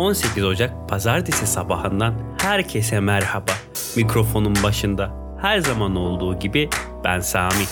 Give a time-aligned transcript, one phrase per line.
[0.00, 3.52] 18 Ocak pazartesi sabahından herkese merhaba.
[3.96, 5.10] Mikrofonun başında
[5.40, 6.68] her zaman olduğu gibi
[7.04, 7.64] ben Sami.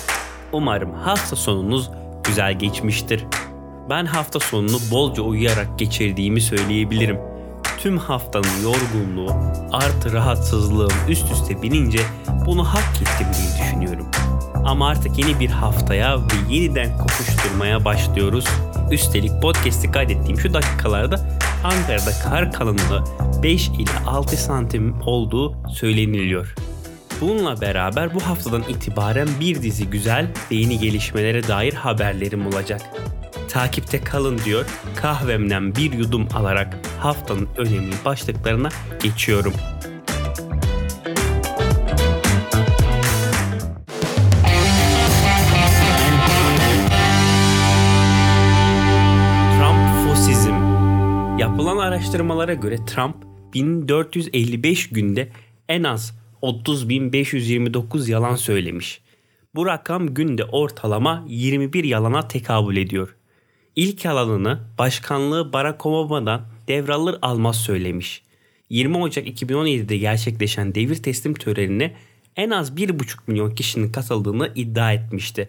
[0.53, 1.91] Umarım hafta sonunuz
[2.25, 3.25] güzel geçmiştir.
[3.91, 7.19] Ben hafta sonunu bolca uyuyarak geçirdiğimi söyleyebilirim.
[7.79, 9.33] Tüm haftanın yorgunluğu
[9.73, 12.01] artı rahatsızlığım üst üste binince
[12.47, 14.07] bunu hak ettim diye düşünüyorum.
[14.65, 18.45] Ama artık yeni bir haftaya ve yeniden koşuşturmaya başlıyoruz.
[18.91, 23.05] Üstelik podcast'i kaydettiğim şu dakikalarda Ankara'da kar kalınlığı
[23.43, 26.55] 5 ile 6 santim olduğu söyleniliyor.
[27.21, 32.81] Bununla beraber bu haftadan itibaren bir dizi güzel ve yeni gelişmelere dair haberlerim olacak.
[33.49, 38.69] Takipte kalın diyor, kahvemden bir yudum alarak haftanın önemli başlıklarına
[39.03, 39.53] geçiyorum.
[51.89, 53.17] Araştırmalara göre Trump
[53.55, 55.29] 1455 günde
[55.69, 59.01] en az 30.529 yalan söylemiş.
[59.55, 63.17] Bu rakam günde ortalama 21 yalana tekabül ediyor.
[63.77, 68.23] İlk yalanını başkanlığı Barack Obama'dan devralır almaz söylemiş.
[68.71, 71.97] 20 Ocak 2017'de gerçekleşen devir teslim törenine
[72.37, 75.49] en az 1,5 milyon kişinin katıldığını iddia etmişti.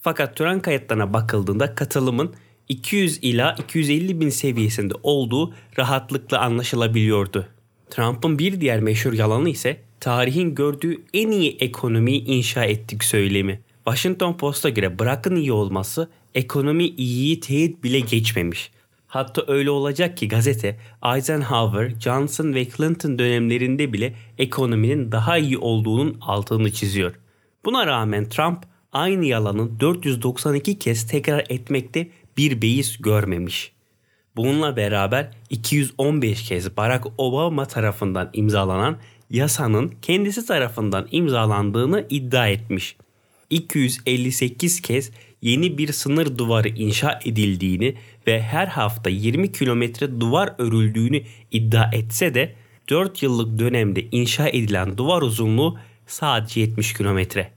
[0.00, 2.34] Fakat tören kayıtlarına bakıldığında katılımın
[2.72, 7.46] 200 ila 250 bin seviyesinde olduğu rahatlıkla anlaşılabiliyordu.
[7.90, 13.60] Trump'ın bir diğer meşhur yalanı ise tarihin gördüğü en iyi ekonomiyi inşa ettik söylemi.
[13.84, 18.70] Washington Post'a göre bırakın iyi olması ekonomi iyiyi teyit bile geçmemiş.
[19.06, 20.78] Hatta öyle olacak ki gazete
[21.14, 27.14] Eisenhower, Johnson ve Clinton dönemlerinde bile ekonominin daha iyi olduğunun altını çiziyor.
[27.64, 28.58] Buna rağmen Trump
[28.92, 33.72] aynı yalanı 492 kez tekrar etmekte bir beis görmemiş.
[34.36, 38.96] Bununla beraber 215 kez Barack Obama tarafından imzalanan
[39.30, 42.96] yasanın kendisi tarafından imzalandığını iddia etmiş.
[43.50, 45.10] 258 kez
[45.42, 47.94] yeni bir sınır duvarı inşa edildiğini
[48.26, 52.54] ve her hafta 20 kilometre duvar örüldüğünü iddia etse de
[52.88, 57.52] 4 yıllık dönemde inşa edilen duvar uzunluğu sadece 70 kilometre.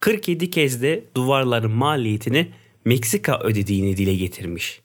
[0.00, 2.48] 47 kez de duvarların maliyetini
[2.88, 4.80] Meksika ödediğini dile getirmiş.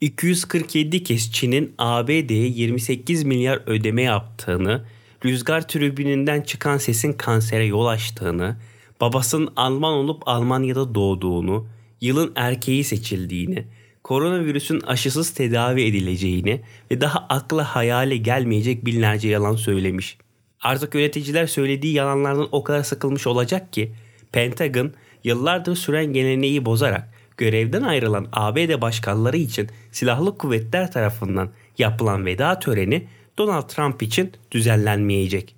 [0.00, 4.84] 247 kez Çin'in ABD'ye 28 milyar ödeme yaptığını,
[5.24, 8.56] rüzgar tribününden çıkan sesin kansere yol açtığını,
[9.00, 11.66] babasının Alman olup Almanya'da doğduğunu,
[12.00, 13.64] yılın erkeği seçildiğini,
[14.04, 16.60] koronavirüsün aşısız tedavi edileceğini
[16.90, 20.18] ve daha akla hayale gelmeyecek binlerce yalan söylemiş.
[20.60, 23.92] Artık yöneticiler söylediği yalanlardan o kadar sıkılmış olacak ki
[24.32, 24.92] Pentagon
[25.24, 33.08] yıllardır süren geleneği bozarak görevden ayrılan ABD başkanları için silahlı kuvvetler tarafından yapılan veda töreni
[33.38, 35.56] Donald Trump için düzenlenmeyecek.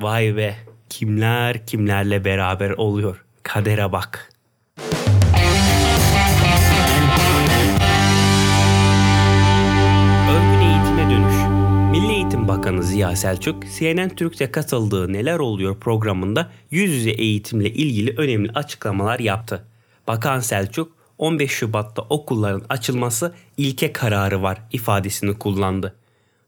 [0.00, 0.56] Vay be
[0.88, 3.24] kimler kimlerle beraber oluyor.
[3.42, 4.31] Kadere bak.
[12.48, 19.18] Bakanı Ziya Selçuk, CNN Türk'te katıldığı Neler Oluyor programında yüz yüze eğitimle ilgili önemli açıklamalar
[19.18, 19.64] yaptı.
[20.06, 25.94] Bakan Selçuk, 15 Şubat'ta okulların açılması ilke kararı var ifadesini kullandı.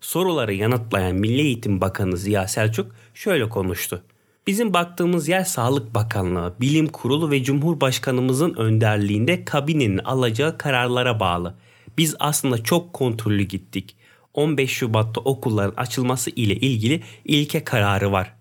[0.00, 4.02] Soruları yanıtlayan Milli Eğitim Bakanı Ziya Selçuk şöyle konuştu.
[4.46, 11.54] Bizim baktığımız yer Sağlık Bakanlığı, Bilim Kurulu ve Cumhurbaşkanımızın önderliğinde kabinenin alacağı kararlara bağlı.
[11.98, 13.96] Biz aslında çok kontrollü gittik.
[14.34, 18.34] 15 Şubat'ta okulların açılması ile ilgili ilke kararı var.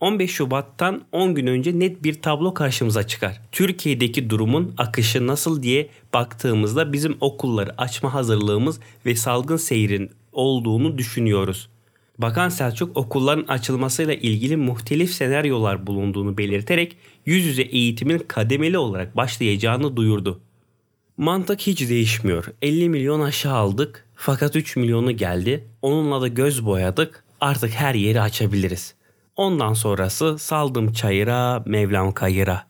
[0.00, 3.40] 15 Şubat'tan 10 gün önce net bir tablo karşımıza çıkar.
[3.52, 11.68] Türkiye'deki durumun akışı nasıl diye baktığımızda bizim okulları açma hazırlığımız ve salgın seyrin olduğunu düşünüyoruz.
[12.18, 16.96] Bakan Selçuk okulların açılmasıyla ilgili muhtelif senaryolar bulunduğunu belirterek
[17.26, 20.40] yüz yüze eğitimin kademeli olarak başlayacağını duyurdu.
[21.16, 22.44] Mantık hiç değişmiyor.
[22.62, 25.64] 50 milyon aşağı aldık fakat 3 milyonu geldi.
[25.82, 27.24] Onunla da göz boyadık.
[27.40, 28.94] Artık her yeri açabiliriz.
[29.36, 32.66] Ondan sonrası saldım çayıra, Mevlam kayıra.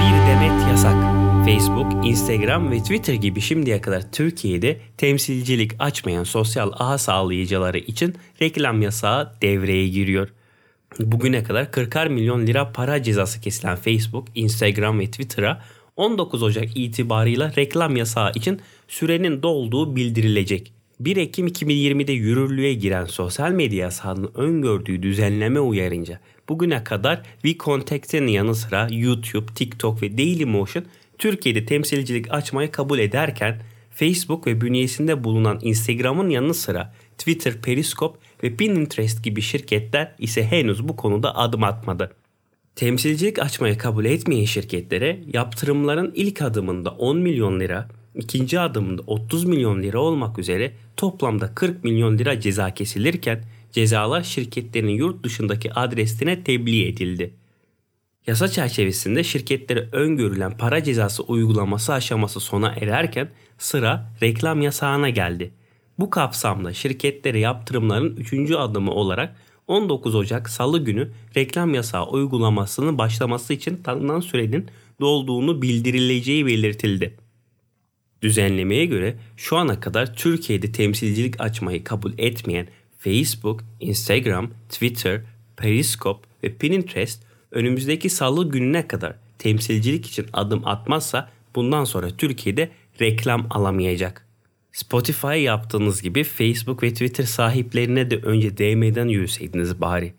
[0.00, 1.12] Bir demet yasak.
[1.44, 8.82] Facebook, Instagram ve Twitter gibi şimdiye kadar Türkiye'de temsilcilik açmayan sosyal ağ sağlayıcıları için reklam
[8.82, 10.28] yasağı devreye giriyor
[11.00, 15.62] bugüne kadar 40 milyon lira para cezası kesilen Facebook, Instagram ve Twitter'a
[15.96, 20.72] 19 Ocak itibarıyla reklam yasağı için sürenin dolduğu bildirilecek.
[21.00, 28.54] 1 Ekim 2020'de yürürlüğe giren sosyal medya yasağının öngördüğü düzenleme uyarınca bugüne kadar WeContact'in yanı
[28.54, 30.84] sıra YouTube, TikTok ve Dailymotion
[31.18, 38.56] Türkiye'de temsilcilik açmayı kabul ederken Facebook ve bünyesinde bulunan Instagram'ın yanı sıra Twitter, Periscope ve
[38.56, 42.12] Pinterest gibi şirketler ise henüz bu konuda adım atmadı.
[42.76, 49.82] Temsilcilik açmayı kabul etmeyen şirketlere yaptırımların ilk adımında 10 milyon lira, ikinci adımında 30 milyon
[49.82, 56.88] lira olmak üzere toplamda 40 milyon lira ceza kesilirken cezalar şirketlerin yurt dışındaki adresine tebliğ
[56.88, 57.34] edildi.
[58.26, 63.28] Yasa çerçevesinde şirketlere öngörülen para cezası uygulaması aşaması sona ererken
[63.58, 65.50] sıra reklam yasağına geldi.
[66.02, 68.50] Bu kapsamda şirketlere yaptırımların 3.
[68.50, 69.36] adımı olarak
[69.68, 74.66] 19 Ocak Salı günü reklam yasağı uygulamasının başlaması için tanınan sürenin
[75.00, 77.16] dolduğunu bildirileceği belirtildi.
[78.22, 82.68] Düzenlemeye göre şu ana kadar Türkiye'de temsilcilik açmayı kabul etmeyen
[82.98, 85.20] Facebook, Instagram, Twitter,
[85.56, 92.70] Periscope ve Pinterest önümüzdeki salı gününe kadar temsilcilik için adım atmazsa bundan sonra Türkiye'de
[93.00, 94.31] reklam alamayacak.
[94.72, 100.14] Spotify yaptığınız gibi Facebook ve Twitter sahiplerine de önce DM'den yürüseydiniz bari.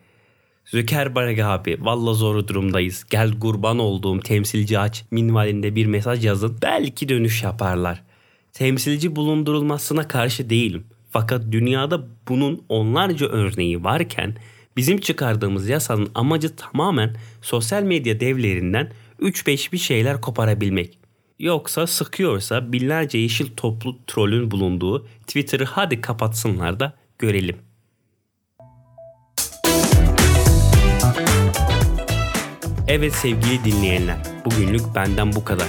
[0.66, 3.06] Zuckerberg abi valla zor durumdayız.
[3.10, 6.58] Gel kurban olduğum temsilci aç minvalinde bir mesaj yazın.
[6.62, 8.04] Belki dönüş yaparlar.
[8.54, 10.84] Temsilci bulundurulmasına karşı değilim.
[11.12, 14.36] Fakat dünyada bunun onlarca örneği varken
[14.78, 18.92] bizim çıkardığımız yasanın amacı tamamen sosyal medya devlerinden
[19.22, 21.03] 3-5 bir şeyler koparabilmek.
[21.40, 27.58] Yoksa sıkıyorsa binlerce yeşil toplu trollün bulunduğu Twitter'ı hadi kapatsınlar da görelim.
[32.88, 35.68] Evet sevgili dinleyenler, bugünlük benden bu kadar.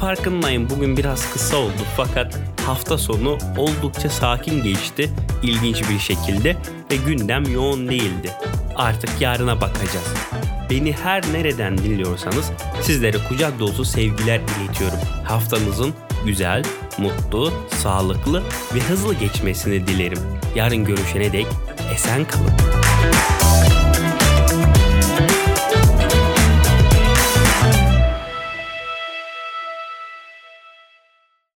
[0.00, 5.10] Farkındayım bugün biraz kısa oldu fakat hafta sonu oldukça sakin geçti
[5.42, 6.56] ilginç bir şekilde
[6.90, 8.32] ve gündem yoğun değildi.
[8.76, 10.14] Artık yarına bakacağız.
[10.70, 12.50] Beni her nereden dinliyorsanız
[12.82, 14.98] sizlere kucak dolusu sevgiler iletiyorum.
[15.24, 15.94] Haftanızın
[16.26, 16.64] güzel,
[16.98, 18.42] mutlu, sağlıklı
[18.74, 20.18] ve hızlı geçmesini dilerim.
[20.54, 21.46] Yarın görüşene dek
[21.94, 22.52] esen kalın.